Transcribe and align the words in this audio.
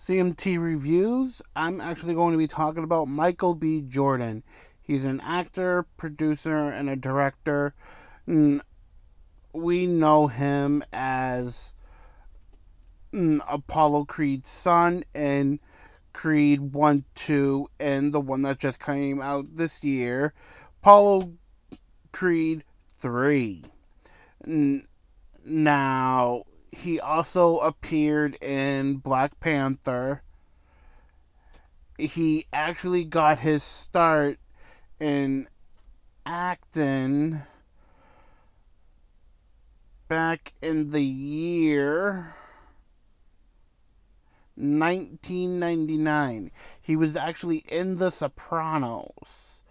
CMT 0.00 0.58
Reviews, 0.58 1.42
I'm 1.54 1.78
actually 1.78 2.14
going 2.14 2.32
to 2.32 2.38
be 2.38 2.46
talking 2.46 2.84
about 2.84 3.06
Michael 3.06 3.54
B. 3.54 3.82
Jordan. 3.82 4.42
He's 4.80 5.04
an 5.04 5.20
actor, 5.20 5.84
producer, 5.98 6.70
and 6.70 6.88
a 6.88 6.96
director. 6.96 7.74
Mm, 8.26 8.62
we 9.52 9.84
know 9.84 10.26
him 10.26 10.82
as 10.90 11.74
mm, 13.12 13.40
Apollo 13.46 14.06
Creed's 14.06 14.48
son 14.48 15.04
in 15.14 15.60
Creed 16.14 16.72
1 16.72 17.04
2 17.14 17.66
and 17.78 18.14
the 18.14 18.22
one 18.22 18.40
that 18.40 18.58
just 18.58 18.82
came 18.82 19.20
out 19.20 19.54
this 19.54 19.84
year, 19.84 20.32
Apollo 20.80 21.34
Creed 22.10 22.64
3. 22.94 23.64
Now, 25.44 26.44
he 26.72 27.00
also 27.00 27.58
appeared 27.58 28.36
in 28.42 28.96
Black 28.96 29.38
Panther. 29.40 30.22
He 31.98 32.46
actually 32.52 33.04
got 33.04 33.40
his 33.40 33.62
start 33.62 34.38
in 34.98 35.48
acting 36.24 37.42
back 40.08 40.54
in 40.62 40.88
the 40.90 41.02
year 41.02 42.34
1999. 44.56 46.50
He 46.80 46.96
was 46.96 47.16
actually 47.16 47.64
in 47.68 47.96
The 47.96 48.10
Sopranos. 48.10 49.62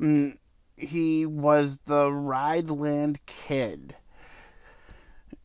Mm, 0.00 0.38
he 0.76 1.26
was 1.26 1.78
the 1.78 2.12
Rhineland 2.12 3.24
Kid. 3.26 3.96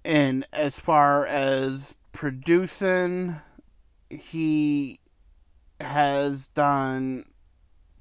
And 0.06 0.46
as 0.52 0.80
far 0.80 1.26
as 1.26 1.96
producing, 2.12 3.36
he 4.10 5.00
has 5.80 6.48
done, 6.48 7.26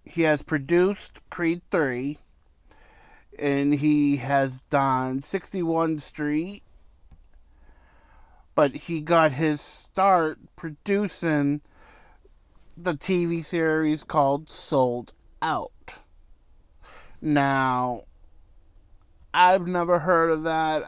he 0.05 0.23
has 0.23 0.43
produced 0.43 1.21
Creed 1.31 1.63
3, 1.71 2.19
and 3.39 3.75
he 3.75 4.17
has 4.17 4.63
done 4.63 5.23
61 5.23 5.99
Street, 6.01 6.63
but 8.55 8.73
he 8.73 9.01
got 9.01 9.33
his 9.33 9.61
start 9.61 10.39
producing 10.57 11.61
the 12.77 12.95
TV 12.95 13.45
series 13.45 14.03
called 14.03 14.51
Sold 14.51 15.13
Out. 15.41 16.01
Now, 17.21 18.05
I've 19.33 19.69
never 19.69 20.01
heard 20.01 20.31
of 20.31 20.43
that. 20.43 20.85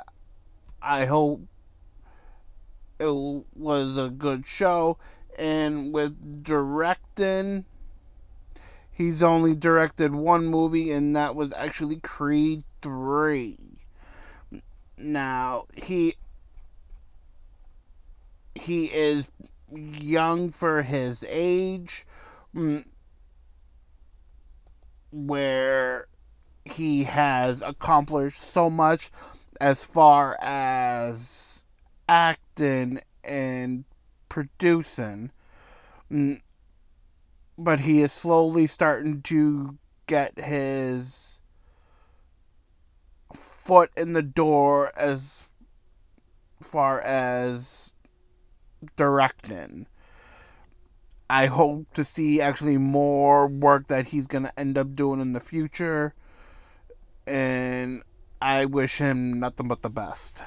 I 0.85 1.07
hope 1.07 1.41
it 3.01 3.45
was 3.57 3.97
a 3.97 4.11
good 4.11 4.47
show. 4.47 4.99
And 5.39 5.93
with 5.93 6.45
directing, 6.45 7.65
he's 8.93 9.23
only 9.23 9.55
directed 9.55 10.15
one 10.15 10.47
movie, 10.47 10.93
and 10.93 11.17
that 11.17 11.35
was 11.35 11.53
actually 11.55 11.97
Creed 11.97 12.63
3. 12.83 13.59
Now, 14.97 15.65
he 15.75 16.15
he 18.55 18.85
is 18.87 19.31
young 19.73 20.51
for 20.51 20.83
his 20.83 21.27
age 21.29 22.07
mm, 22.55 22.87
where 25.11 26.07
he 26.65 27.05
has 27.05 27.63
accomplished 27.63 28.41
so 28.41 28.71
much 28.71 29.11
as 29.61 29.85
far 29.85 30.37
as 30.41 31.65
acting 32.09 33.01
and 33.23 33.85
producing 34.29 35.31
mm, 36.11 36.41
but 37.57 37.81
he 37.81 38.01
is 38.03 38.13
slowly 38.13 38.67
starting 38.67 39.23
to 39.23 39.79
get 40.07 40.39
his 40.39 41.41
foot 43.35 43.91
in 43.97 44.13
the 44.13 44.23
door 44.23 44.93
as 44.97 45.51
far 46.61 47.01
as 47.01 47.93
directing. 48.97 49.87
I 51.31 51.47
hope 51.47 51.93
to 51.95 52.05
see 52.05 52.41
actually 52.41 52.77
more 52.77 53.47
work 53.49 53.87
that 53.87 54.07
he's 54.07 54.27
going 54.27 54.45
to 54.45 54.61
end 54.61 54.77
up 54.77 54.95
doing 54.95 55.21
in 55.21 55.33
the 55.33 55.41
future. 55.41 56.15
And 57.27 57.64
I 58.45 58.67
wish 58.67 58.99
him 58.99 59.41
nothing 59.41 59.69
but 59.69 59.81
the 59.81 59.89
best. 59.89 60.45